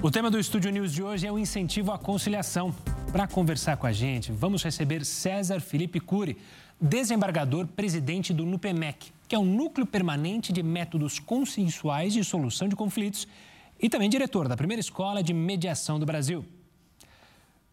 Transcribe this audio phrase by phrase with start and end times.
[0.00, 2.72] O tema do Estúdio News de hoje é o incentivo à conciliação.
[3.10, 6.38] Para conversar com a gente, vamos receber César Felipe Cury,
[6.80, 12.76] desembargador presidente do NUPEMEC, que é o Núcleo Permanente de Métodos Consensuais de Solução de
[12.76, 13.26] Conflitos,
[13.80, 16.44] e também diretor da primeira escola de mediação do Brasil.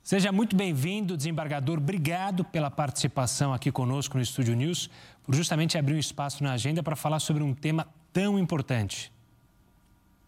[0.02, 1.78] Seja muito bem-vindo, desembargador.
[1.78, 4.90] Obrigado pela participação aqui conosco no Estúdio News,
[5.24, 9.14] por justamente abrir um espaço na agenda para falar sobre um tema tão importante.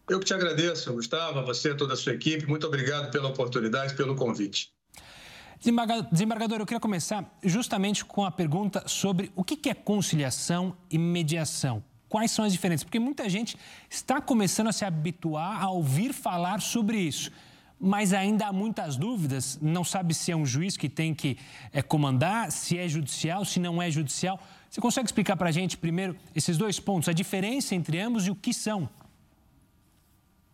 [0.08, 2.46] Eu que te agradeço, Gustavo, a você, toda a sua equipe.
[2.46, 4.72] Muito obrigado pela oportunidade, pelo convite.
[6.10, 11.84] Desembargador, eu queria começar justamente com a pergunta sobre o que é conciliação e mediação.
[12.08, 12.84] Quais são as diferenças?
[12.84, 13.54] Porque muita gente
[13.90, 17.30] está começando a se habituar a ouvir falar sobre isso,
[17.78, 19.58] mas ainda há muitas dúvidas.
[19.60, 21.36] Não sabe se é um juiz que tem que
[21.70, 24.40] é, comandar, se é judicial, se não é judicial.
[24.70, 28.30] Você consegue explicar para a gente, primeiro, esses dois pontos, a diferença entre ambos e
[28.30, 28.88] o que são?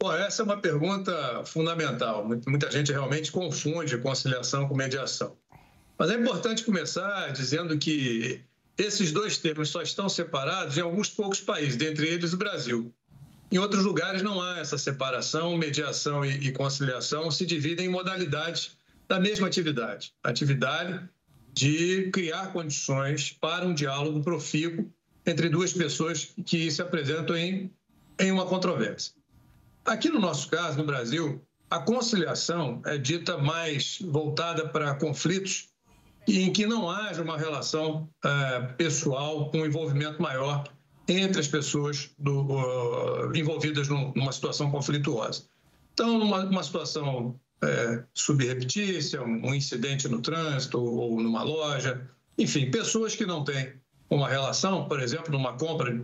[0.05, 2.29] Bom, essa é uma pergunta fundamental.
[2.47, 5.35] Muita gente realmente confunde conciliação com mediação.
[5.99, 8.43] Mas é importante começar dizendo que
[8.77, 12.93] esses dois termos só estão separados em alguns poucos países, dentre eles o Brasil.
[13.51, 18.77] Em outros lugares não há essa separação, mediação e, conciliação se dividem em modalidades
[19.09, 20.13] da mesma atividade.
[20.23, 21.01] atividade
[21.55, 24.85] de criar condições para um diálogo profícuo
[25.25, 27.73] entre duas pessoas que se apresentam em,
[28.19, 29.24] em uma controvérsia.
[29.85, 35.69] Aqui no nosso caso, no Brasil, a conciliação é dita mais voltada para conflitos
[36.27, 40.65] em que não haja uma relação é, pessoal com um envolvimento maior
[41.07, 45.45] entre as pessoas do, uh, envolvidas numa situação conflituosa.
[45.93, 53.27] Então, numa, situação é, subreptícia, um incidente no trânsito ou numa loja, enfim, pessoas que
[53.27, 53.75] não têm
[54.11, 55.95] uma relação, por exemplo, numa compra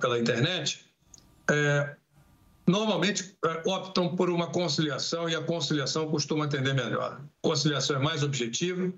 [0.00, 0.84] pela internet,
[1.50, 1.96] é,
[2.68, 7.20] normalmente é, optam por uma conciliação e a conciliação costuma atender melhor.
[7.20, 8.92] A conciliação é mais objetiva,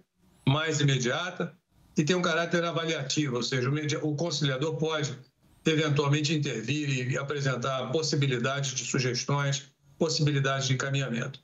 [0.47, 1.55] mais imediata
[1.97, 3.71] e tem um caráter avaliativo, ou seja,
[4.03, 5.17] o conciliador pode
[5.65, 11.41] eventualmente intervir e apresentar possibilidades de sugestões, possibilidades de encaminhamento.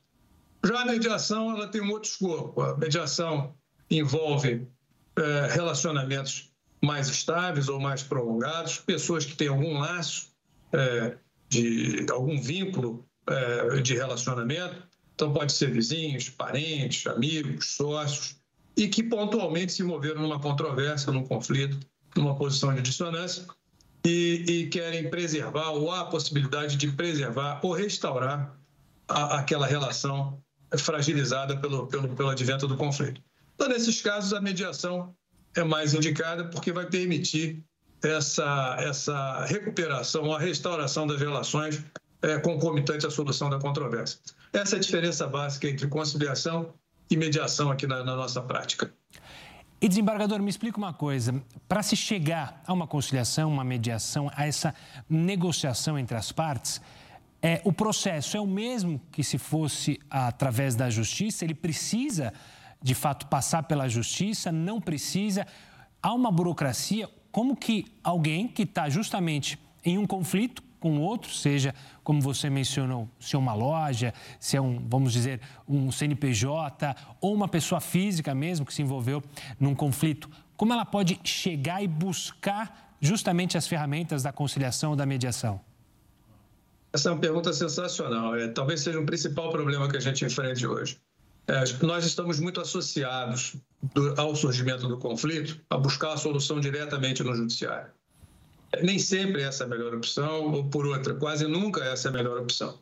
[0.65, 2.61] Já a mediação ela tem um outro escopo.
[2.61, 3.53] A mediação
[3.89, 4.67] envolve
[5.15, 6.51] é, relacionamentos
[6.83, 10.29] mais estáveis ou mais prolongados, pessoas que têm algum laço
[10.73, 11.17] é,
[11.49, 14.87] de algum vínculo é, de relacionamento.
[15.15, 18.35] Então, pode ser vizinhos, parentes, amigos, sócios,
[18.75, 21.79] e que pontualmente se moveram numa controvérsia, num conflito,
[22.15, 23.45] numa posição de dissonância,
[24.05, 28.55] e, e querem preservar, ou há a possibilidade de preservar ou restaurar
[29.07, 30.41] a, aquela relação
[30.77, 33.21] fragilizada pelo, pelo, pelo advento do conflito.
[33.55, 35.15] Então, nesses casos, a mediação
[35.55, 37.63] é mais indicada porque vai permitir
[38.03, 41.83] essa, essa recuperação, a restauração das relações
[42.21, 44.19] é, concomitante à solução da controvérsia.
[44.53, 46.73] Essa é a diferença básica entre conciliação
[47.09, 48.91] e mediação aqui na, na nossa prática.
[49.79, 54.47] E desembargador, me explica uma coisa: para se chegar a uma conciliação, uma mediação, a
[54.47, 54.73] essa
[55.07, 56.81] negociação entre as partes,
[57.41, 61.45] é, o processo é o mesmo que se fosse através da justiça?
[61.45, 62.33] Ele precisa,
[62.81, 64.51] de fato, passar pela justiça?
[64.51, 65.45] Não precisa?
[66.01, 67.07] Há uma burocracia?
[67.37, 71.71] Como que alguém que está justamente em um conflito com outro, seja,
[72.03, 75.39] como você mencionou, se é uma loja, se é um, vamos dizer,
[75.69, 79.21] um CNPJ ou uma pessoa física mesmo que se envolveu
[79.59, 85.05] num conflito, como ela pode chegar e buscar justamente as ferramentas da conciliação ou da
[85.05, 85.61] mediação?
[86.91, 88.35] Essa é uma pergunta sensacional.
[88.35, 90.99] É, talvez seja o principal problema que a gente enfrente hoje.
[91.47, 93.55] É, nós estamos muito associados
[93.93, 97.89] do, ao surgimento do conflito a buscar a solução diretamente no judiciário.
[98.83, 102.13] Nem sempre essa é a melhor opção, ou por outra, quase nunca essa é a
[102.13, 102.77] melhor opção.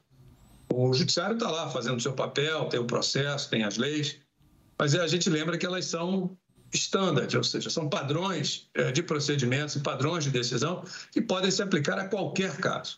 [0.74, 4.18] O judiciário está lá fazendo seu papel, tem o processo, tem as leis,
[4.80, 6.36] mas a gente lembra que elas são
[6.74, 11.62] standard, ou seja, são padrões é, de procedimentos e padrões de decisão que podem se
[11.62, 12.98] aplicar a qualquer caso.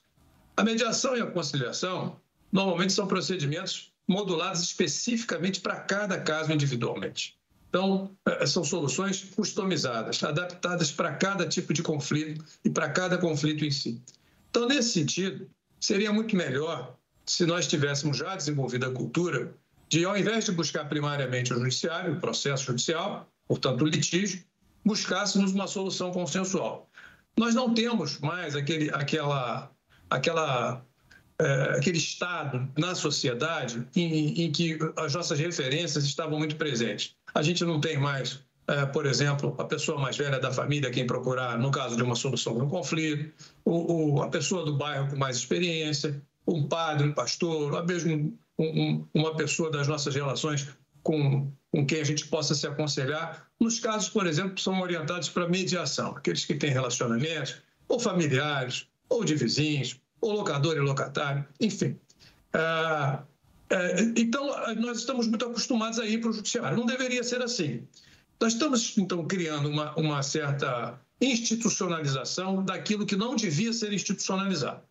[0.55, 2.19] A mediação e a conciliação
[2.51, 7.37] normalmente são procedimentos moduladas especificamente para cada caso individualmente.
[7.69, 13.65] Então, é, são soluções customizadas, adaptadas para cada tipo de conflito e para cada conflito
[13.65, 14.01] em si.
[14.49, 15.49] Então, nesse sentido,
[15.79, 16.95] seria muito melhor
[17.25, 19.53] se nós tivéssemos já desenvolvido a cultura
[19.89, 24.43] de, ao invés de buscar primariamente o judiciário, o processo judicial, portanto, o litígio,
[24.83, 26.89] buscássemos uma solução consensual.
[27.37, 29.69] Nós não temos mais aquele, aquela,
[30.09, 30.83] aquela
[31.39, 37.15] é, aquele estado na sociedade em, em, que as nossas referências estavam muito presentes.
[37.33, 41.05] A gente não tem mais, é, por exemplo, a pessoa mais velha da família quem
[41.05, 43.31] procurar no caso de uma solução de um conflito,
[43.63, 46.21] ou a pessoa do bairro com mais experiência.
[46.47, 50.67] um padre, um pastor, ou mesmo um, um, uma pessoa das nossas relações
[51.03, 55.47] com, com quem a gente possa se aconselhar, nos casos, por exemplo, são orientados para
[55.47, 61.97] mediação, aqueles que têm relacionamentos, ou familiares, ou de vizinhos, ou locador e locatário, enfim.
[62.53, 63.23] Ah,
[63.69, 66.77] é, então, nós estamos muito acostumados a ir para o judiciário.
[66.77, 67.85] Não deveria ser assim.
[68.39, 74.81] Nós estamos, então, criando uma, uma certa institucionalização daquilo que não devia ser institucionalizado.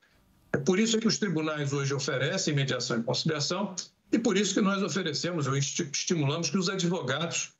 [0.52, 3.74] É por isso que os tribunais hoje oferecem mediação e conciliação
[4.10, 7.52] e por isso que nós oferecemos ou estimulamos que os advogados,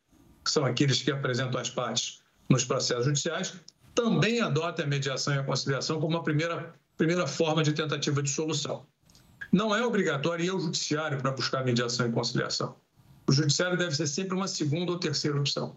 [0.45, 3.55] que são aqueles que apresentam as partes nos processos judiciais,
[3.95, 8.31] também adotem a mediação e a conciliação como uma primeira, primeira forma de tentativa de
[8.31, 8.87] solução.
[9.53, 12.77] Não é obrigatório ir ao judiciário para buscar mediação e conciliação.
[13.27, 15.77] O judiciário deve ser sempre uma segunda ou terceira opção.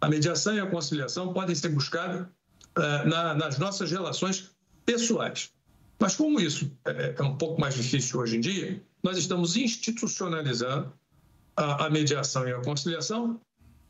[0.00, 4.50] A mediação e a conciliação podem ser buscadas uh, na, nas nossas relações
[4.84, 5.50] pessoais.
[5.98, 10.92] Mas como isso é, é, um pouco mais difícil hoje em dia, nós estamos institucionalizando
[11.56, 13.40] a, a mediação e a conciliação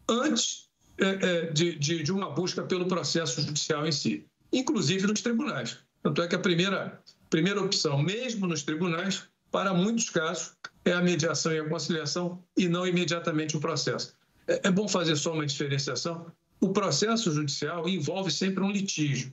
[0.08, 0.68] antes
[0.98, 5.78] é, é, de, de, de, uma busca pelo processo judicial em si, inclusive nos tribunais.
[6.04, 10.52] Tanto é que a primeira, primeira opção, mesmo nos tribunais, para muitos casos,
[10.84, 14.14] é a mediação e a conciliação e não imediatamente o processo.
[14.46, 16.26] É, é bom fazer só uma diferenciação.
[16.60, 19.32] O processo judicial envolve sempre um litígio,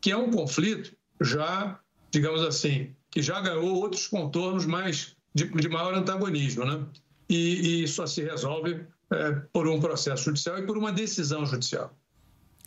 [0.00, 1.80] que é um conflito já,
[2.12, 6.86] digamos assim, que já ganhou outros contornos mais de, de maior antagonismo, né?
[7.28, 11.96] E, e só se resolve é, por um processo judicial e por uma decisão judicial.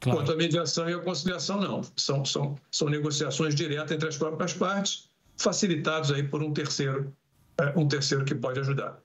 [0.06, 0.20] Claro.
[0.20, 1.82] Quanto à mediação e a conciliação, não.
[1.98, 7.12] São, são, são negociações diretas entre as próprias partes, facilitados aí por um terceiro,
[7.60, 9.00] é, um terceiro que pode ajudar.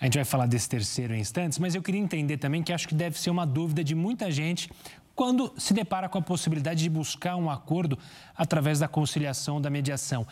[0.00, 2.86] A gente vai falar desse terceiro em instantes, mas eu queria entender também que acho
[2.86, 4.70] que deve ser uma dúvida de muita gente
[5.16, 7.98] quando se depara com a possibilidade de buscar um acordo
[8.36, 10.24] através da conciliação, da mediação.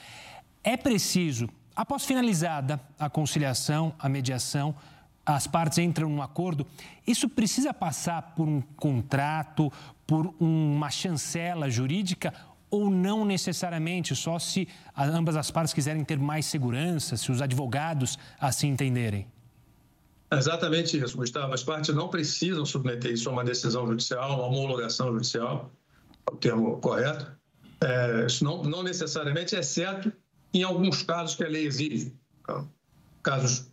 [0.62, 4.76] É preciso, após finalizada a conciliação, a mediação,
[5.24, 6.66] as partes entram num acordo,
[7.06, 9.72] isso precisa passar por um contrato,
[10.06, 12.32] por uma chancela jurídica
[12.70, 14.66] ou não necessariamente, só se
[14.96, 19.26] ambas as partes quiserem ter mais segurança, se os advogados assim entenderem?
[20.32, 21.52] exatamente isso, Gustavo.
[21.52, 25.70] As partes não precisam submeter isso a uma decisão judicial, uma homologação judicial,
[26.26, 27.30] é o termo correto.
[27.82, 30.10] É, isso não, não necessariamente, exceto
[30.54, 32.14] em alguns casos que a lei exige.
[32.40, 32.66] Então,
[33.22, 33.71] casos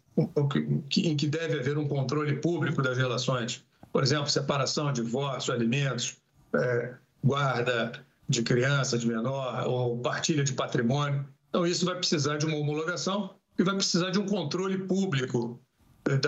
[0.97, 3.63] em que deve haver um controle público das relações.
[3.91, 6.17] Por exemplo, separação, divórcio, alimentos,
[6.53, 6.93] é,
[7.23, 11.25] guarda de criança, de menor, ou partilha de patrimônio.
[11.49, 15.59] Então, isso vai precisar de uma homologação e vai precisar de um controle público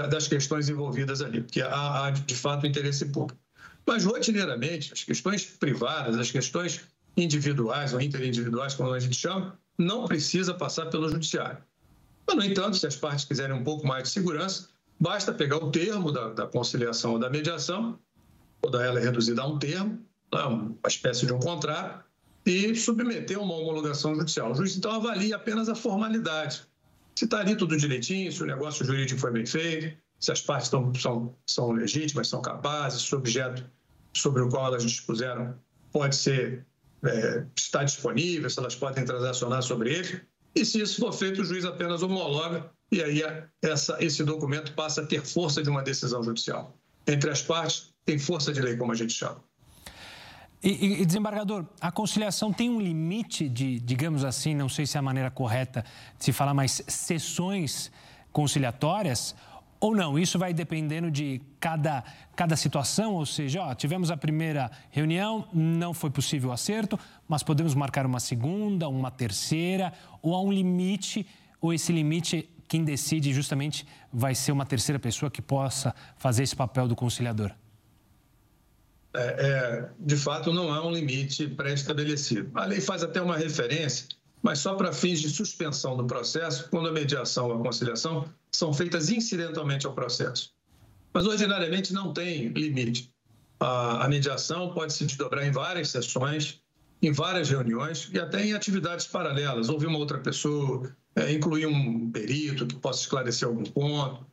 [0.09, 3.39] das questões envolvidas ali, porque há, há de fato interesse público.
[3.85, 6.81] Mas, rotineiramente, as questões privadas, as questões
[7.17, 11.57] individuais ou interindividuais, como a gente chama, não precisa passar pelo judiciário.
[12.33, 14.69] Mas, no entanto, se as partes quiserem um pouco mais de segurança,
[14.99, 17.99] basta pegar o termo da, da conciliação ou da mediação,
[18.61, 19.99] toda ela é reduzida a um termo,
[20.33, 22.05] né, uma espécie de um contrato,
[22.45, 24.51] e submeter uma homologação judicial.
[24.51, 26.65] O juiz, então, avalia apenas a formalidade
[27.15, 30.69] se está ali tudo direitinho, se o negócio jurídico foi bem feito, se as partes
[30.69, 33.63] são, são legítimas, são capazes, se o objeto
[34.13, 35.55] sobre o qual elas dispuseram
[35.91, 36.65] pode ser,
[37.03, 40.21] é, está disponível, se elas podem transacionar sobre ele.
[40.55, 43.23] E se isso for feito, o juiz apenas homologa e aí
[43.61, 46.77] essa, esse documento passa a ter força de uma decisão judicial.
[47.07, 49.41] Entre as partes, tem força de lei, como a gente chama.
[50.63, 54.99] E, e, desembargador, a conciliação tem um limite de, digamos assim, não sei se é
[54.99, 55.83] a maneira correta
[56.19, 57.91] de se falar, mas sessões
[58.31, 59.33] conciliatórias?
[59.81, 60.17] Ou não?
[60.17, 62.03] Isso vai dependendo de cada,
[62.35, 66.97] cada situação, ou seja, ó, tivemos a primeira reunião, não foi possível o acerto,
[67.27, 71.25] mas podemos marcar uma segunda, uma terceira, ou há um limite,
[71.59, 76.55] ou esse limite, quem decide justamente vai ser uma terceira pessoa que possa fazer esse
[76.55, 77.51] papel do conciliador?
[79.13, 82.49] é, é, de fato, não há um limite pré-estabelecido.
[82.53, 84.07] A lei faz até uma referência,
[84.41, 88.73] mas só para fins de suspensão do processo, quando a mediação ou a conciliação são
[88.73, 90.51] feitas incidentalmente ao processo.
[91.13, 93.13] Mas, ordinariamente, não tem limite.
[93.59, 96.59] A, mediação pode se desdobrar em várias sessões,
[97.01, 99.69] em várias reuniões e até em atividades paralelas.
[99.69, 104.25] Ouvir uma outra pessoa, é, incluir um perito que possa esclarecer algum ponto,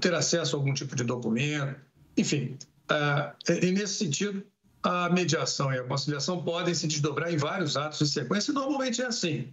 [0.00, 1.76] ter acesso a algum tipo de documento,
[2.16, 2.58] enfim,
[2.88, 4.44] ah, e nesse sentido,
[4.86, 9.02] a mediação e a conciliação podem se desdobrar em vários atos de sequência, e normalmente
[9.02, 9.52] é assim.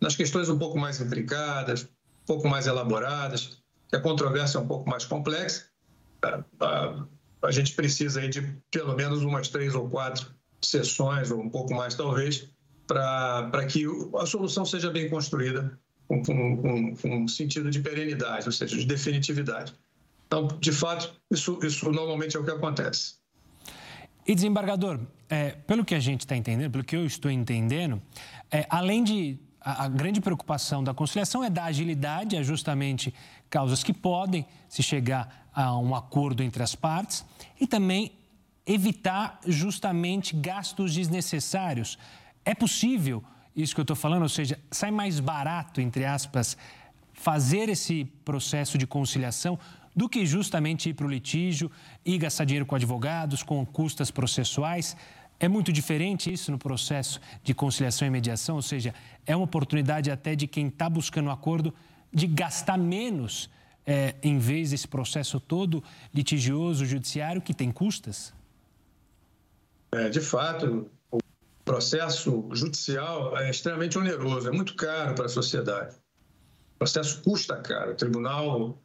[0.00, 3.58] Nas questões um pouco mais intricadas, um pouco mais elaboradas,
[3.92, 5.66] a controvérsia é um pouco mais complexa,
[6.22, 7.06] a, a,
[7.42, 11.94] a gente precisa de pelo menos umas três ou quatro sessões, ou um pouco mais
[11.94, 12.48] talvez,
[12.86, 13.84] para que
[14.18, 18.86] a solução seja bem construída com, com, com um sentido de perenidade, ou seja, de
[18.86, 19.74] definitividade.
[20.26, 23.20] Então, de fato, isso, isso normalmente é o que acontece.
[24.26, 28.00] E desembargador, é, pelo que a gente está entendendo, pelo que eu estou entendendo,
[28.50, 33.12] é, além de a, a, grande preocupação da conciliação é da agilidade, é justamente
[33.50, 37.24] causas que podem se chegar a um acordo entre as partes
[37.60, 38.12] e também
[38.66, 41.98] evitar justamente gastos desnecessários.
[42.44, 43.22] É possível
[43.54, 46.56] isso que eu estou falando, ou seja, sai mais barato, entre aspas,
[47.12, 49.58] fazer esse processo de conciliação
[49.94, 51.70] do que justamente ir para o litígio
[52.04, 54.96] e gastar dinheiro com advogados, com custas processuais.
[55.38, 58.94] É muito diferente isso no processo de conciliação e mediação, ou seja,
[59.26, 61.74] é uma oportunidade até de quem está buscando um acordo
[62.12, 63.50] de gastar menos
[63.86, 65.82] é, em vez desse processo todo
[66.14, 68.32] litigioso, judiciário, que tem custas?
[69.92, 71.18] É, de fato, o
[71.64, 75.96] processo judicial é extremamente oneroso, é muito caro para a sociedade.
[76.76, 77.92] O processo custa caro.
[77.92, 78.78] O tribunal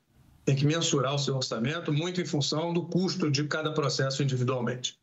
[0.48, 4.98] tem que mensurar o seu orçamento muito em função do custo de cada processo individualmente.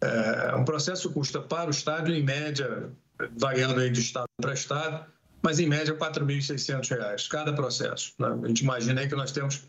[0.00, 2.90] É, um processo custa para o Estado, em média,
[3.36, 5.06] variando aí de Estado para Estado,
[5.40, 8.14] mas em média R$ 4.600 cada processo.
[8.18, 8.36] Né?
[8.42, 9.62] A gente imagina aí que nós temos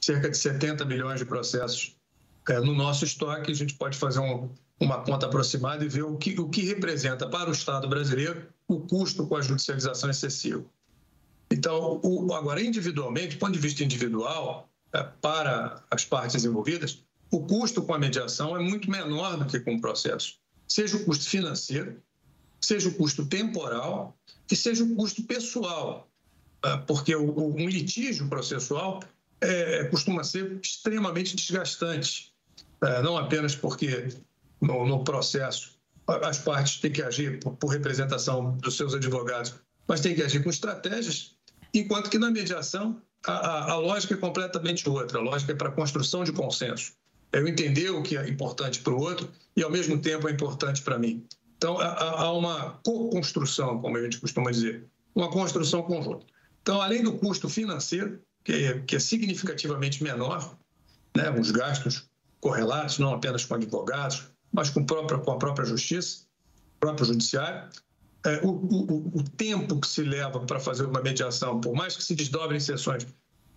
[0.00, 1.96] cerca de 70 milhões de processos
[2.48, 6.16] é, no nosso estoque, a gente pode fazer um, uma conta aproximada e ver o
[6.16, 10.64] que, o que representa para o Estado brasileiro o custo com a judicialização excessiva.
[11.52, 17.40] Então, o, agora, individualmente, do ponto de vista individual, é, para as partes envolvidas, o
[17.44, 20.38] custo com a mediação é muito menor do que com o processo.
[20.66, 22.02] Seja o custo financeiro,
[22.58, 24.16] seja o custo temporal
[24.50, 26.08] e seja o custo pessoal.
[26.64, 29.02] É, porque um litígio processual
[29.38, 32.32] é, costuma ser extremamente desgastante.
[32.82, 34.08] É, não apenas porque
[34.58, 35.72] no, no, processo
[36.06, 39.54] as partes têm que agir por, por representação dos seus advogados,
[39.86, 41.36] mas têm que agir com estratégias
[41.72, 45.18] enquanto que na mediação a, a, lógica é completamente outra.
[45.18, 46.92] A lógica é para a construção de consenso.
[47.32, 50.32] É eu entender o que é importante para o outro e, ao mesmo tempo, é
[50.32, 51.24] importante para mim.
[51.56, 56.26] Então, há, há uma co-construção, como a gente costuma dizer, uma construção conjunta.
[56.60, 60.56] Então, além do custo financeiro, que é, que é significativamente menor,
[61.16, 62.08] né, os gastos
[62.40, 66.24] correlatos, não apenas com advogados, mas com, própria, com a própria justiça,
[66.80, 67.68] próprio judiciário,
[68.24, 72.04] é, o, o, o, tempo que se leva para fazer uma mediação, por mais que
[72.04, 73.06] se desdobre em sessões,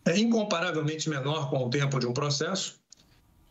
[0.05, 2.79] é incomparavelmente menor com o tempo de um processo.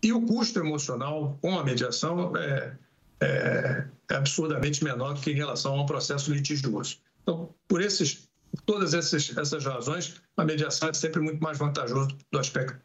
[0.03, 2.77] E o custo emocional com a mediação é,
[3.21, 6.99] é, é absurdamente menor do que em relação a um processo litigioso.
[7.23, 8.29] Então, por esses,
[8.67, 12.79] todas essas, essas razões, a mediação é sempre muito mais vantajosa do aspecto,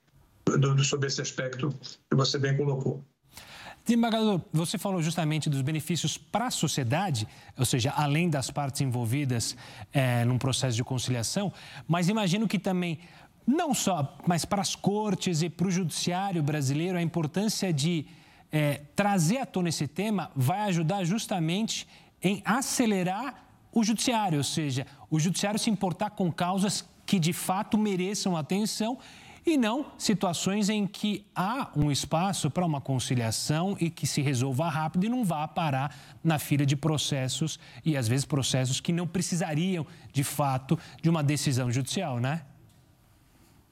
[0.46, 1.70] do, sob esse aspecto
[2.10, 3.04] que você bem colocou.
[3.90, 7.28] Desembargador, você falou justamente dos benefícios para a sociedade,
[7.58, 9.58] ou seja, além das partes envolvidas
[9.92, 11.52] é, num processo de conciliação,
[11.88, 13.00] mas imagino que também,
[13.48, 18.06] não só, mas para as cortes e para o judiciário brasileiro, a importância de
[18.52, 21.88] é, trazer à tona esse tema vai ajudar justamente
[22.22, 27.76] em acelerar o judiciário, ou seja, o judiciário se importar com causas que de fato
[27.76, 29.00] mereçam atenção
[29.50, 34.70] e não situações em que há um espaço para uma conciliação e que se resolva
[34.70, 39.08] rápido e não vá parar na fila de processos e às vezes processos que não
[39.08, 42.46] precisariam de fato de uma decisão judicial, né?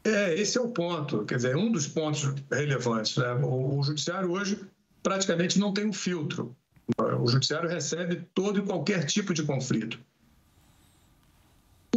[0.04, 3.18] É, esse é o ponto, quer dizer, um dos pontos relevantes.
[3.18, 3.34] Né?
[3.34, 4.60] O, o judiciário hoje
[5.04, 6.56] praticamente não tem um filtro.
[6.98, 10.00] O judiciário recebe todo e qualquer tipo de conflito.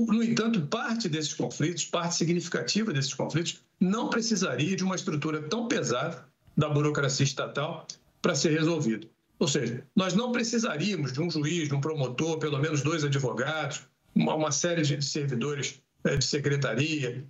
[0.07, 5.69] No entanto, parte desses conflitos, parte significativa desses conflitos, não precisaria de uma estrutura tão
[5.69, 6.25] pesada
[6.57, 7.87] da burocracia estatal
[8.21, 9.09] para ser resolvido.
[9.39, 13.83] Ou seja, nós não precisaríamos de um juiz, de um promotor, pelo menos dois advogados,
[14.15, 17.25] uma, uma série de servidores é, de secretaria,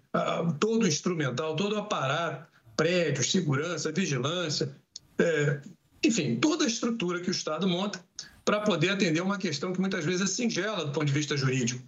[0.58, 2.46] todo o instrumental, todo o aparato,
[2.76, 4.74] prédios, segurança, vigilância,
[5.18, 5.60] é,
[6.04, 8.02] enfim, toda a estrutura que o Estado monta
[8.44, 11.82] para poder atender uma questão que muitas vezes é singela do ponto de vista jurídico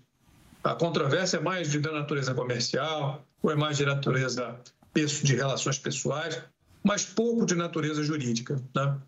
[0.64, 4.61] a controvérsia é mais de natureza comercial, ou é mais de natureza
[4.95, 6.40] de relações pessoais,
[6.85, 8.62] mas pouco de natureza jurídica.
[8.75, 8.99] Né?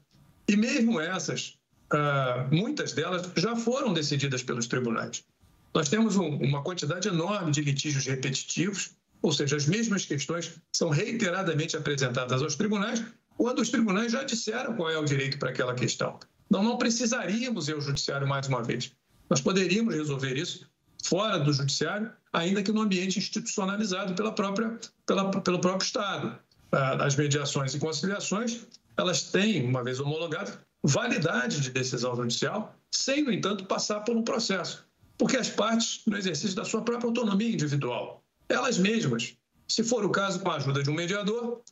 [0.49, 1.59] E mesmo essas,
[1.91, 5.25] ah, muitas delas já foram decididas pelos tribunais.
[5.73, 11.77] Nós temos uma quantidade enorme de litígios repetitivos, ou seja, as mesmas questões são reiteradamente
[11.77, 13.03] apresentadas aos tribunais,
[13.37, 16.19] quando os tribunais já disseram qual é o direito para aquela questão.
[16.47, 18.93] Então, não precisaríamos ir ao judiciário mais uma vez.
[19.29, 20.69] Nós poderíamos resolver isso
[21.05, 26.39] fora do judiciário, ainda que no ambiente institucionalizado pela própria, pela, pelo próprio Estado.
[26.73, 33.23] Ah, as mediações e conciliações, elas têm, uma vez homologadas, validade de decisão judicial, sem,
[33.23, 34.85] no entanto, passar por um processo.
[35.17, 39.37] porque as partes, no exercício da sua própria autonomia individual, elas mesmas,
[39.69, 41.63] se for o caso, com a ajuda de um mediador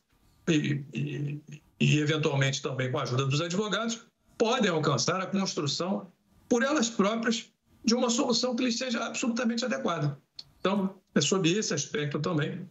[0.47, 1.41] e, e,
[1.79, 3.99] e eventualmente também com a ajuda dos advogados,
[4.37, 6.07] podem alcançar a construção
[6.47, 7.52] por elas próprias
[7.83, 10.17] de uma solução que lhes seja absolutamente adequada.
[10.59, 12.67] Então, é sob esse aspecto também,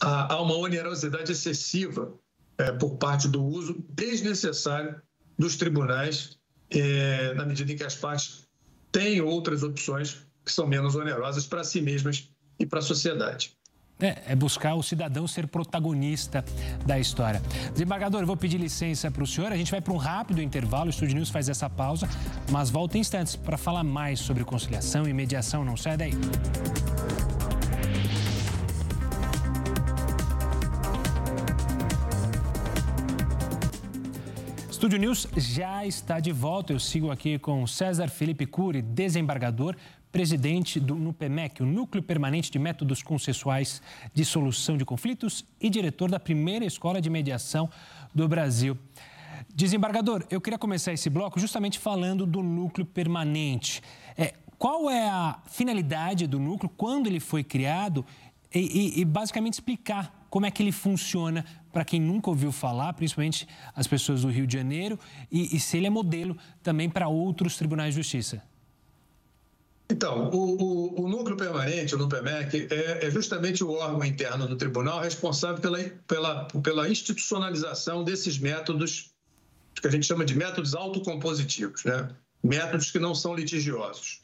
[0.00, 2.12] há uma onerosidade excessiva
[2.58, 5.00] é, por parte do uso desnecessário
[5.38, 6.38] dos tribunais,
[6.70, 8.48] é, na medida em que as partes
[8.90, 13.56] têm outras opções que são menos onerosas para si mesmas e para a sociedade.
[14.00, 16.44] É, é, buscar o cidadão ser protagonista
[16.84, 17.40] da história.
[17.72, 19.52] Desembargador, eu vou pedir licença para o senhor.
[19.52, 20.86] A gente vai para um rápido intervalo.
[20.86, 22.08] O Estúdio News faz essa pausa,
[22.50, 25.64] mas volta em instantes para falar mais sobre conciliação e mediação.
[25.64, 26.12] Não sai daí.
[34.82, 36.72] Estúdio News já está de volta.
[36.72, 39.76] Eu sigo aqui com César Felipe Cury, desembargador,
[40.10, 43.80] presidente do NUPEMEC, o Núcleo Permanente de Métodos Consensuais
[44.12, 47.70] de Solução de Conflitos e diretor da primeira escola de mediação
[48.12, 48.76] do Brasil.
[49.54, 53.80] Desembargador, eu queria começar esse bloco justamente falando do núcleo permanente.
[54.18, 58.04] É, qual é a finalidade do núcleo, quando ele foi criado
[58.52, 62.94] e, e, e basicamente explicar como é que ele funciona para quem nunca ouviu falar,
[62.94, 63.46] principalmente
[63.76, 64.98] as pessoas do Rio de Janeiro,
[65.30, 68.42] e, e se ele é modelo também para outros tribunais de justiça.
[69.90, 74.56] Então, o, o, o, núcleo permanente, o NUPEMEC, é, é, justamente o órgão interno do
[74.56, 79.10] tribunal responsável pela, pela, pela institucionalização desses métodos,
[79.74, 82.08] que a gente chama de métodos autocompositivos, né?
[82.42, 84.22] métodos que não são litigiosos.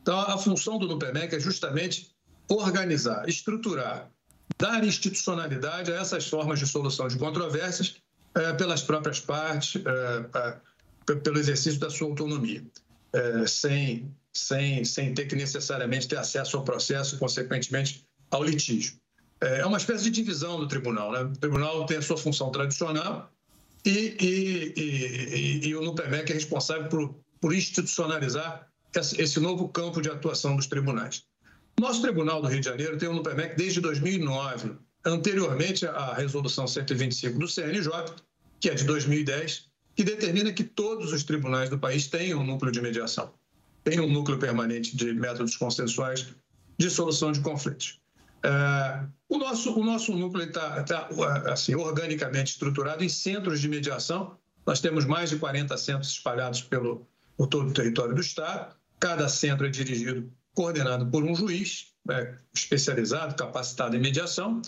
[0.00, 2.08] Então, a função do NUPEMEC é justamente
[2.48, 4.10] organizar, estruturar
[4.58, 7.96] dar institucionalidade a essas formas de solução de controvérsias
[8.34, 12.64] é, pelas próprias partes, é, pelo exercício da sua autonomia,
[13.12, 18.94] é, sem, sem, sem ter que necessariamente ter acesso ao processo consequentemente, ao litígio.
[19.40, 21.10] É uma espécie de divisão do tribunal.
[21.12, 21.20] Né?
[21.22, 23.32] O tribunal tem a sua função tradicional
[23.84, 30.10] e, e, e, e o NUPEMEC é responsável por, por institucionalizar esse novo campo de
[30.10, 31.24] atuação dos tribunais.
[31.80, 37.38] Nosso Tribunal do Rio de Janeiro tem o NUPEMEC desde 2009, anteriormente à Resolução 125
[37.38, 37.90] do CNJ,
[38.60, 42.70] que é de 2010, que determina que todos os tribunais do país tenham um núcleo
[42.70, 43.32] de mediação,
[43.82, 46.26] tenham um núcleo permanente de métodos consensuais
[46.76, 47.98] de solução de conflitos.
[48.42, 51.08] É, o, nosso, o nosso núcleo está tá,
[51.50, 54.36] assim, organicamente estruturado em centros de mediação.
[54.66, 57.06] Nós temos mais de 40 centros espalhados pelo,
[57.38, 58.76] por todo o território do Estado.
[58.98, 64.60] Cada centro é dirigido coordenado por um juiz né, especializado, capacitado em mediação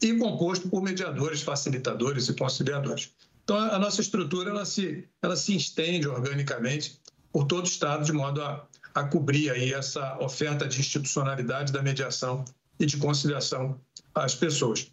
[0.00, 3.14] e composto por mediadores, facilitadores e conciliadores.
[3.44, 7.00] Então, a nossa estrutura ela se, ela se estende organicamente
[7.32, 11.82] por todo o Estado, de modo a, a cobrir aí essa oferta de institucionalidade da
[11.82, 12.44] mediação
[12.78, 13.80] e de conciliação
[14.14, 14.90] às pessoas.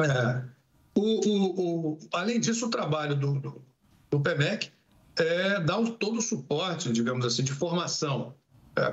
[0.00, 0.44] É,
[0.94, 3.64] o, o, o, além disso, o trabalho do, do,
[4.10, 4.70] do PEMEC
[5.16, 8.34] é dar todo o suporte, digamos assim, de formação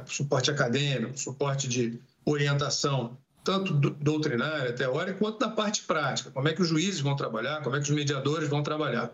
[0.06, 6.30] suporte acadêmico, suporte de orientação, tanto doutrinária, teórica, quanto da parte prática.
[6.32, 9.12] Como é que os juízes vão trabalhar, como é que os mediadores vão trabalhar.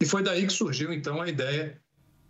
[0.00, 1.80] E foi daí que surgiu, então, a ideia,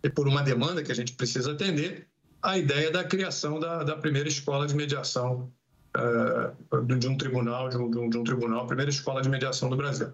[0.03, 2.07] e por uma demanda que a gente precisa atender,
[2.41, 5.51] a ideia da criação da, da primeira escola de mediação
[5.97, 10.11] uh, de um tribunal, de um, de um tribunal, primeira escola de mediação do Brasil.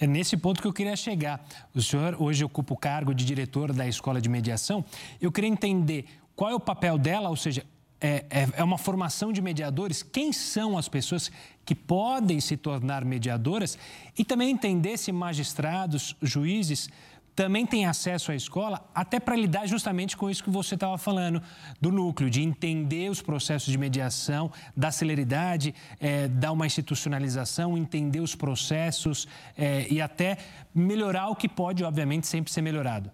[0.00, 1.44] É nesse ponto que eu queria chegar.
[1.74, 4.84] O senhor hoje ocupa o cargo de diretor da Escola de Mediação.
[5.20, 6.06] Eu queria entender
[6.38, 7.30] qual é o papel dela?
[7.30, 7.66] Ou seja,
[8.00, 10.04] é, é, é, uma formação de mediadores?
[10.04, 11.32] Quem são as pessoas
[11.64, 13.76] que podem se tornar mediadoras?
[14.16, 16.88] E também entender se magistrados, juízes
[17.34, 21.42] também têm acesso à escola, até para lidar justamente com isso que você estava falando,
[21.80, 28.20] do núcleo, de entender os processos de mediação, da celeridade, é, dar uma institucionalização, entender
[28.20, 30.38] os processos é, e até
[30.72, 33.10] melhorar o que pode, obviamente, sempre ser melhorado.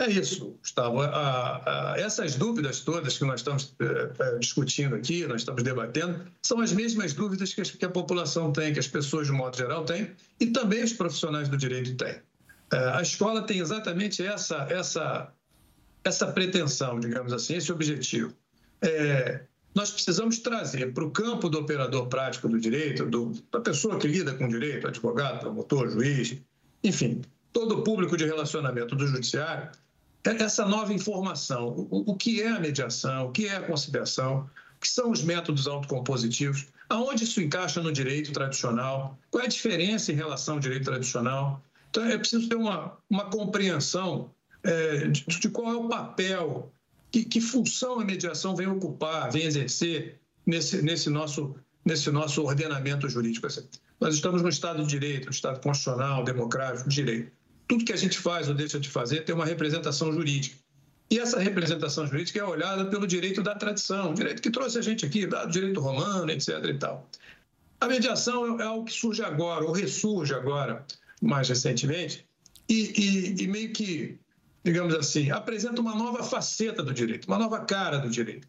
[0.00, 1.02] É isso, Gustavo.
[1.02, 6.58] A, a, essas dúvidas todas que nós estamos é, discutindo aqui, nós estamos debatendo, são
[6.62, 10.10] as mesmas dúvidas que, que, a população tem, que as pessoas, de modo geral, têm,
[10.40, 12.14] e também os profissionais do direito têm.
[12.72, 15.30] É, a escola tem exatamente essa, essa,
[16.02, 18.32] essa pretensão, digamos assim, esse objetivo.
[18.80, 19.42] É,
[19.74, 24.08] nós precisamos trazer para o campo do operador prático do direito, do, da pessoa que
[24.08, 26.38] lida com direito, advogado, promotor, juiz,
[26.82, 27.20] enfim,
[27.52, 29.70] todo o público de relacionamento do judiciário,
[30.24, 31.68] essa nova informação.
[31.68, 35.22] O, o que é a mediação, o que é a conciliação, o que são os
[35.22, 40.60] métodos autocompositivos, aonde isso encaixa no direito tradicional, qual é a diferença em relação ao
[40.60, 41.62] direito tradicional.
[41.88, 44.30] Então, é preciso ter uma, uma compreensão
[44.62, 46.72] é, de, de, qual é o papel
[47.10, 51.54] que, que função a mediação vem ocupar, vem exercer nesse, nesse, nosso,
[51.84, 53.46] nesse nosso ordenamento jurídico.
[54.00, 57.32] Nós estamos no Estado de Direito, no Estado constitucional, democrático, de direito.
[57.70, 60.56] Tudo que a gente faz ou deixa de fazer tem uma representação jurídica.
[61.08, 65.06] E essa representação jurídica é olhada pelo direito da tradição, direito que trouxe a gente
[65.06, 66.48] aqui, do direito romano, etc.
[66.64, 67.08] e tal.
[67.80, 70.84] A mediação é algo que surge agora, ou ressurge agora,
[71.22, 72.26] mais recentemente,
[72.68, 74.18] e, e, e meio que,
[74.64, 78.48] digamos assim, apresenta uma nova faceta do direito, uma nova cara do direito.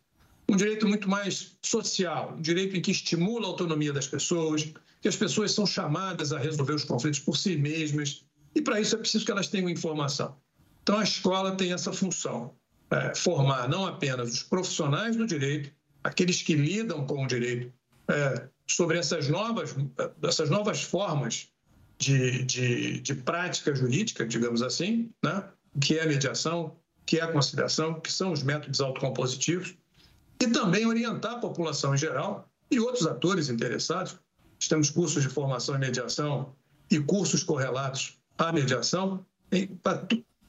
[0.49, 4.67] Um direito muito mais social, um direito em que estimula a autonomia das pessoas,
[4.99, 8.95] que as pessoas são chamadas a resolver os conflitos por si mesmas, e para isso
[8.95, 10.35] é preciso que elas tenham informação.
[10.83, 12.55] Então, a escola tem essa função,
[12.89, 15.71] é, formar não apenas os profissionais do direito,
[16.03, 17.71] aqueles que lidam com o direito,
[18.07, 19.75] é, sobre essas novas,
[20.23, 21.49] essas novas formas
[21.97, 25.47] de, de, de prática jurídica, digamos assim, né?
[25.79, 29.75] que é a mediação, que é a conciliação, que são os métodos autocompositivos,
[30.41, 34.17] e também orientar a população em geral e outros atores interessados.
[34.67, 36.55] Temos cursos de formação em mediação
[36.89, 39.25] e cursos correlatos à mediação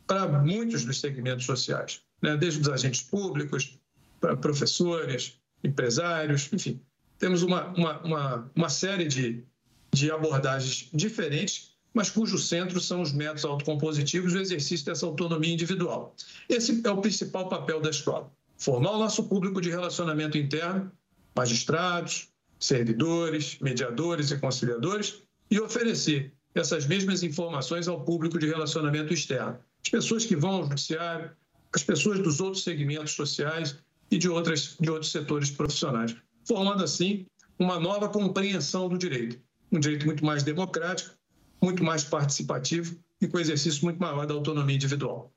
[0.06, 2.36] para muitos dos segmentos sociais, né?
[2.36, 3.78] desde os agentes públicos,
[4.20, 6.80] para professores, empresários, enfim.
[7.18, 9.44] Temos uma, uma, uma, uma série de,
[9.92, 15.52] de abordagens diferentes, mas cujo centro são os métodos autocompositivos e o exercício dessa autonomia
[15.52, 16.14] individual.
[16.48, 20.90] Esse é o principal papel da escola: formar o nosso público de relacionamento interno,
[21.36, 22.28] magistrados,
[22.58, 29.58] servidores, mediadores e conciliadores, e oferecer essas mesmas informações ao público de relacionamento externo.
[29.84, 31.30] As pessoas que vão ao judiciário,
[31.74, 33.78] as pessoas dos outros segmentos sociais
[34.10, 36.14] e de, outras, de outros setores profissionais,
[36.46, 37.26] formando assim
[37.58, 39.40] uma nova compreensão do direito
[39.72, 41.14] um direito muito mais democrático,
[41.60, 45.32] muito mais participativo e com exercício muito maior da autonomia individual.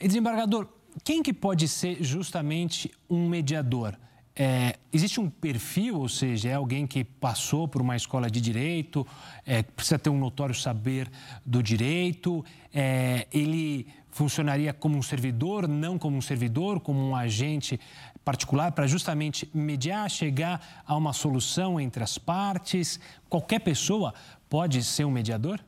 [0.00, 0.68] E desembargador,
[1.02, 3.98] quem que pode ser justamente um mediador?
[4.34, 9.06] É, existe um perfil, ou seja, é alguém que passou por uma escola de direito,
[9.44, 11.10] é, precisa ter um notório saber
[11.44, 12.42] do direito,
[12.72, 17.78] é, ele funcionaria como um servidor, não como um servidor, como um agente
[18.24, 23.00] particular para justamente mediar, chegar a uma solução entre as partes?
[23.28, 24.14] Qualquer pessoa
[24.48, 25.60] pode ser um mediador?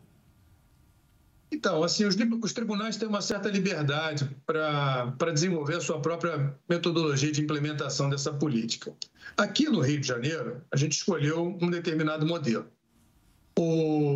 [1.55, 7.31] Então, assim, os, os tribunais têm uma certa liberdade para desenvolver a sua própria metodologia
[7.31, 8.93] de implementação dessa política.
[9.37, 12.67] Aqui no Rio de Janeiro, a gente escolheu um determinado modelo.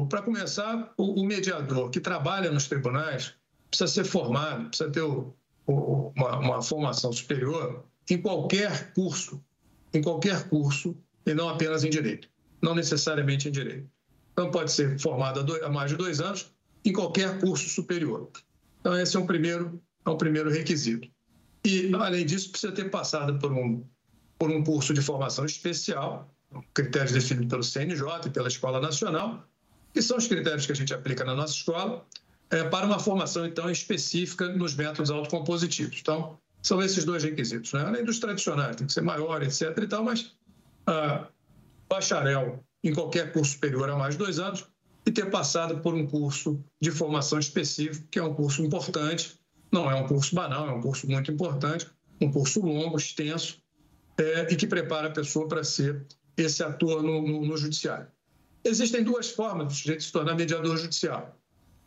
[0.09, 3.35] Para começar, o, o mediador que trabalha nos tribunais
[3.71, 5.33] precisa ser formado, precisa ter o,
[5.65, 9.41] o, uma, uma, formação superior em qualquer curso,
[9.95, 12.29] em qualquer curso, e não apenas em direito,
[12.61, 13.89] não necessariamente em direito.
[14.33, 16.53] Então, pode ser formado há, mais de dois anos
[16.85, 18.31] em qualquer curso superior.
[18.81, 21.09] Então, esse é um primeiro, é um primeiro requisito.
[21.65, 23.85] E, além disso, precisa ter passado por um,
[24.39, 26.33] por um curso de formação especial,
[26.73, 29.47] critérios definidos pelo CNJ e pela Escola Nacional,
[29.93, 32.07] que são os critérios que a gente aplica na nossa escola,
[32.51, 35.99] é, para uma formação, então, específica nos métodos autocompositivos.
[36.01, 37.83] Então, são esses dois requisitos, né?
[37.83, 39.77] além dos tradicionais, tem que ser maior, etc.
[39.77, 40.33] e tal, mas
[40.87, 41.29] ah,
[41.89, 44.67] bacharel em qualquer curso superior a mais de dois anos
[45.09, 49.41] e ter passado por um curso de formação específico, que é um curso importante,
[49.73, 51.87] não é um curso banal, é um curso muito importante,
[52.21, 53.57] um curso longo, extenso,
[54.19, 58.07] é, e que prepara a pessoa para ser esse ator no, no, no judiciário.
[58.63, 61.35] Existem duas formas de se tornar mediador judicial.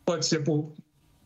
[0.04, 0.74] Pode ser por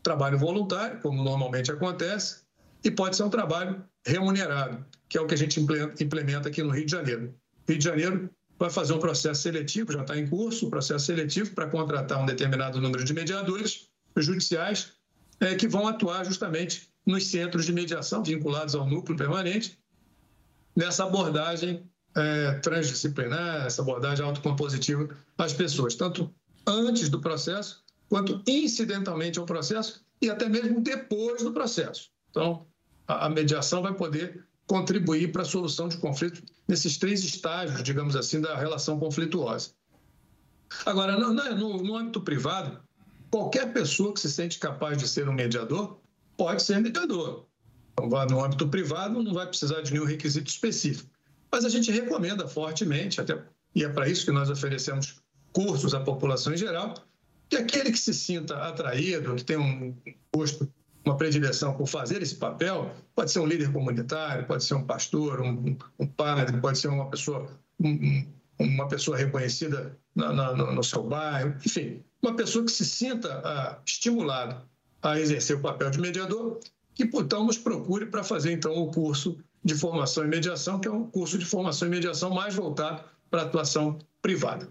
[0.03, 2.43] trabalho voluntário, como normalmente acontece,
[2.83, 6.69] e pode ser um trabalho remunerado, que é o que a gente implementa aqui no
[6.69, 7.33] Rio de Janeiro.
[7.67, 11.51] Rio de Janeiro vai fazer um processo seletivo, já está em curso, um processo seletivo
[11.51, 14.93] para contratar um determinado número de mediadores judiciais
[15.39, 19.79] é, que vão atuar justamente nos centros de mediação vinculados ao núcleo permanente,
[20.75, 26.33] nessa abordagem é, transdisciplinar, essa abordagem autocompositiva às pessoas, tanto
[26.65, 32.09] antes do processo quanto incidentalmente ao processo e até mesmo depois do processo.
[32.31, 32.65] Então,
[33.07, 38.41] a mediação vai poder contribuir para a solução de conflitos nesses três estágios, digamos assim,
[38.41, 39.71] da relação conflituosa.
[40.85, 42.79] Agora, no, no, no âmbito privado,
[43.31, 45.97] qualquer pessoa que se sente capaz de ser um mediador
[46.35, 47.45] pode ser mediador.
[47.93, 51.09] Então, no âmbito privado, não vai precisar de nenhum requisito específico.
[51.51, 53.41] Mas a gente recomenda fortemente, até,
[53.73, 55.15] e é para isso que nós oferecemos
[55.53, 56.93] cursos à população em geral,
[57.49, 59.95] que aquele que se sinta atraído, que tem um
[60.35, 60.71] gosto
[61.07, 65.41] uma predileção por fazer esse papel, pode ser um líder comunitário, pode ser um pastor,
[65.41, 67.47] um, um padre, pode ser uma pessoa,
[67.79, 68.25] um,
[68.59, 73.79] uma pessoa reconhecida na, na, no seu bairro, enfim, uma pessoa que se sinta ah,
[73.85, 74.61] estimulado
[75.01, 76.59] a exercer o papel de mediador,
[76.93, 80.91] que então nos procure para fazer então o curso de formação e mediação, que é
[80.91, 84.67] um curso de formação e mediação mais voltado para a atuação privada.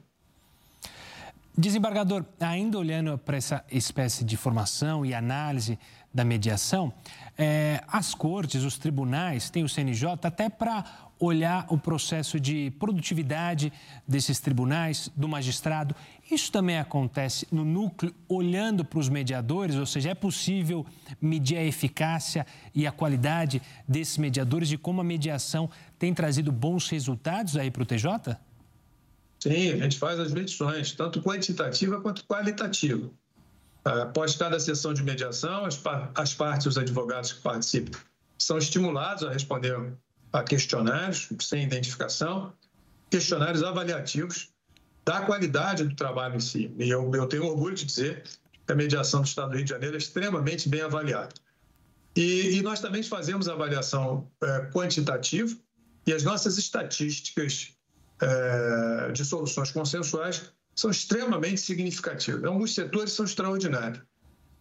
[1.59, 5.79] Desembargador, ainda olhando para essa espécie de formação e análise
[6.17, 6.93] da mediação,
[7.37, 10.83] é, as cortes, os tribunais, tem o CNJ até para
[11.21, 13.73] olhar o processo de produtividade
[14.09, 15.95] desses tribunais, do magistrado.
[16.31, 20.85] Isso também acontece no núcleo, olhando para os mediadores, ou seja, é possível
[21.21, 26.89] medir a eficácia e a qualidade desses mediadores e como a mediação tem trazido bons
[26.89, 28.37] resultados aí para o TJ?
[29.39, 33.11] Sim, a gente faz as medições, tanto quantitativa quanto qualitativa.
[33.87, 35.81] Após cada sessão de mediação, as,
[36.17, 37.97] as partes, os advogados que participam,
[38.37, 39.77] são estimulados a responder
[40.33, 42.53] a questionários sem identificação,
[43.09, 44.49] questionários avaliativos
[45.05, 46.75] da qualidade do trabalho em si.
[46.77, 48.25] E eu, eu tenho orgulho de dizer
[48.67, 51.33] que a mediação do Estado do Rio de Janeiro é extremamente bem avaliada.
[52.17, 55.57] E, e nós também fazemos avaliação é, quantitativa
[56.05, 57.73] e as nossas estatísticas
[58.21, 62.45] é, de soluções consensuais são extremamente significativas.
[62.45, 64.03] Alguns setores são extraordinários.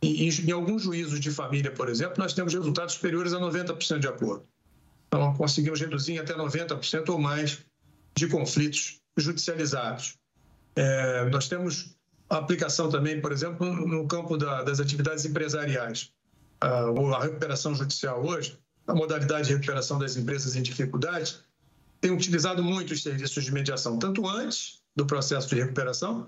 [0.01, 3.99] Em, em, em alguns juízos de família, por exemplo, nós temos resultados superiores a 90%
[3.99, 4.47] de acordo.
[5.07, 7.59] Então, conseguimos reduzir em até 90% ou mais
[8.15, 10.17] de conflitos judicializados.
[10.75, 11.95] É, nós temos
[12.29, 16.11] aplicação também, por exemplo, no campo da, das atividades empresariais.
[16.61, 21.39] A, a recuperação judicial hoje, a modalidade de recuperação das empresas em dificuldade,
[21.99, 26.27] tem utilizado muito os serviços de mediação, tanto antes do processo de recuperação,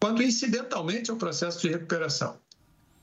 [0.00, 2.38] quanto incidentalmente ao processo de recuperação.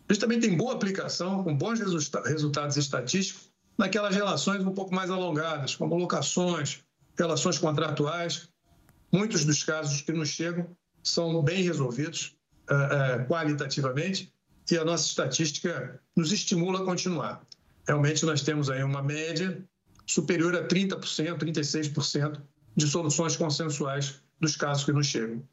[0.07, 5.75] Eles também têm boa aplicação, com bons resultados estatísticos, naquelas relações um pouco mais alongadas,
[5.75, 6.83] como locações,
[7.17, 8.49] relações contratuais.
[9.11, 10.67] Muitos dos casos que nos chegam
[11.03, 12.35] são bem resolvidos
[12.69, 14.31] uh, uh, qualitativamente
[14.69, 17.41] e a nossa estatística nos estimula a continuar.
[17.87, 19.63] Realmente nós temos aí uma média
[20.05, 22.41] superior a 30%, 36%
[22.75, 25.43] de soluções consensuais dos casos que nos chegam.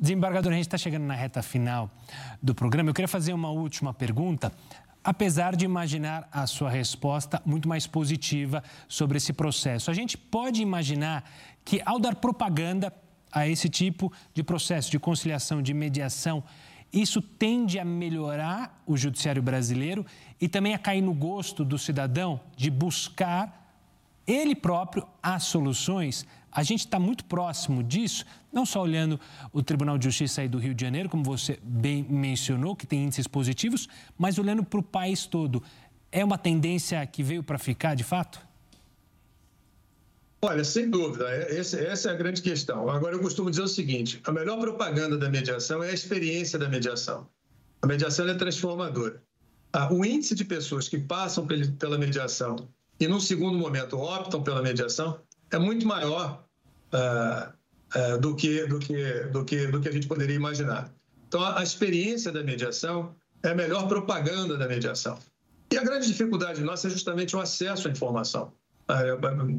[0.00, 1.90] Desembargador, a gente está chegando na reta final
[2.40, 2.90] do programa.
[2.90, 4.52] Eu queria fazer uma última pergunta,
[5.02, 9.90] apesar de imaginar a sua resposta muito mais positiva sobre esse processo.
[9.90, 11.28] A gente pode imaginar
[11.64, 12.92] que, ao dar propaganda
[13.32, 16.44] a esse tipo de processo de conciliação, de mediação,
[16.92, 20.06] isso tende a melhorar o judiciário brasileiro
[20.40, 23.67] e também a cair no gosto do cidadão de buscar
[24.28, 26.26] ele próprio as soluções.
[26.52, 29.18] A gente está muito próximo disso, não só olhando
[29.52, 33.04] o Tribunal de Justiça aí do Rio de Janeiro, como você bem mencionou, que tem
[33.04, 33.88] índices positivos,
[34.18, 35.62] mas olhando para o país todo.
[36.12, 38.46] É uma tendência que veio para ficar, de fato?
[40.40, 42.88] Olha, sem dúvida, é, essa é a grande questão.
[42.88, 46.68] Agora, eu costumo dizer o seguinte: a melhor propaganda da mediação é a experiência da
[46.68, 47.28] mediação.
[47.82, 49.22] A mediação é transformadora.
[49.72, 51.46] Ah, o índice de pessoas que passam
[51.78, 52.68] pela mediação
[53.00, 56.44] e, num segundo momento, optam pela mediação é muito maior
[56.92, 57.52] uh,
[57.98, 60.92] uh, do, que, do, que, do, que, do que a gente poderia imaginar.
[61.26, 65.18] Então, a, a experiência da mediação é a melhor propaganda da mediação.
[65.70, 68.52] E a grande dificuldade nossa é justamente o acesso à informação.
[68.88, 69.02] Ah,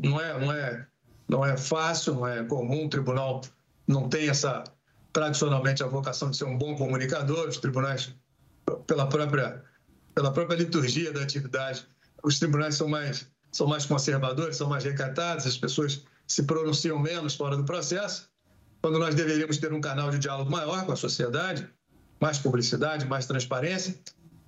[0.03, 0.87] não é, não é,
[1.27, 2.85] não é fácil, não é comum.
[2.85, 3.41] O tribunal
[3.87, 4.63] não tem essa,
[5.13, 7.47] tradicionalmente, a vocação de ser um bom comunicador.
[7.47, 8.13] Os tribunais,
[8.87, 9.63] pela própria,
[10.15, 11.87] pela própria liturgia da atividade,
[12.23, 17.35] os tribunais são mais, são mais conservadores, são mais recatados, as pessoas se pronunciam menos
[17.35, 18.29] fora do processo,
[18.81, 21.67] quando nós deveríamos ter um canal de diálogo maior com a sociedade,
[22.19, 23.99] mais publicidade, mais transparência.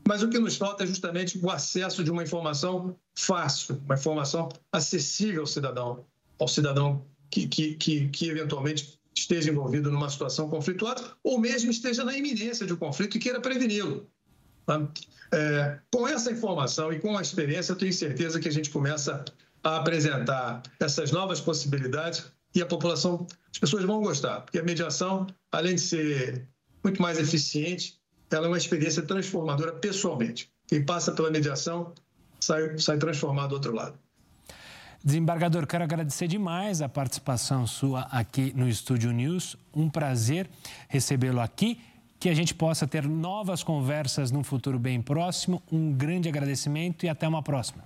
[0.08, 4.50] Mas o que nos falta é justamente o acesso de uma informação fácil, uma informação
[4.72, 6.06] acessível ao cidadão,
[6.40, 12.04] ao cidadão que, que, que, que eventualmente esteja envolvido numa situação conflituosa ou mesmo esteja
[12.04, 14.11] na iminência de um conflito e queira preveni-lo.
[14.66, 14.88] Tá?
[15.34, 19.24] É, com essa informação e com a experiência, eu tenho certeza que a gente começa
[19.64, 25.28] a apresentar essas novas possibilidades e a população, as pessoas vão gostar, porque a mediação,
[25.52, 26.48] além de ser
[26.84, 27.98] muito mais eficiente,
[28.30, 30.52] ela é uma experiência transformadora pessoalmente.
[30.68, 31.94] Quem passa pela mediação
[32.40, 33.98] sai, sai transformado do outro lado.
[35.04, 39.58] Desembargador, quero agradecer demais a participação sua aqui no Estúdio News.
[39.74, 40.48] Um prazer
[40.88, 41.82] recebê-lo aqui.
[42.22, 45.62] Que a gente possa ter novas conversas num futuro bem próximo.
[45.72, 47.84] Um grande agradecimento e até uma próxima.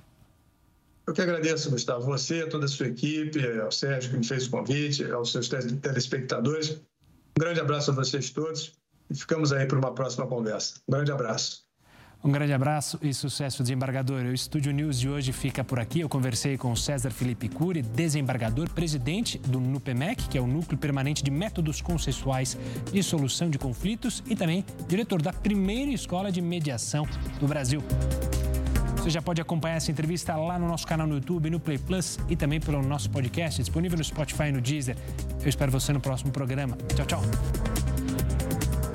[1.07, 4.51] Eu que agradeço, Gustavo, você, toda a sua equipe, ao Sérgio que me fez o
[4.51, 6.71] convite, aos seus telespectadores.
[6.71, 8.73] Um grande abraço a vocês todos
[9.09, 10.81] e ficamos aí para uma próxima conversa.
[10.85, 11.64] Um grande abraço.
[12.25, 14.23] Um grande abraço e sucesso, desembargador.
[14.23, 15.99] O Estúdio News de hoje fica por aqui.
[15.99, 21.23] Eu conversei com César Felipe Cury, desembargador, presidente do NUPEMEC, que é o Núcleo Permanente
[21.23, 22.57] de Métodos Consensuais
[22.91, 27.07] de Solução de Conflitos, e também diretor da primeira escola de mediação
[27.39, 27.83] do Brasil.
[28.97, 32.17] Você já pode acompanhar essa entrevista lá no nosso canal no YouTube, no Play Plus
[32.27, 34.97] e também pelo nosso podcast disponível no Spotify e no Deezer.
[35.43, 36.75] Eu espero você no próximo programa.
[36.95, 37.21] Tchau, tchau.